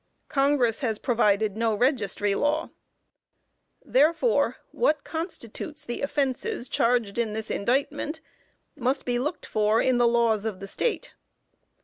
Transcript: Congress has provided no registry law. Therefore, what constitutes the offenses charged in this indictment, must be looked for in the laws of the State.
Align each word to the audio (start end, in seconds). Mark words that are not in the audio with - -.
Congress 0.29 0.79
has 0.79 0.97
provided 0.97 1.55
no 1.55 1.75
registry 1.75 2.33
law. 2.33 2.71
Therefore, 3.85 4.55
what 4.71 5.03
constitutes 5.03 5.85
the 5.85 6.01
offenses 6.01 6.67
charged 6.67 7.19
in 7.19 7.33
this 7.33 7.51
indictment, 7.51 8.19
must 8.75 9.05
be 9.05 9.19
looked 9.19 9.45
for 9.45 9.79
in 9.79 9.99
the 9.99 10.07
laws 10.07 10.43
of 10.43 10.59
the 10.59 10.67
State. 10.67 11.13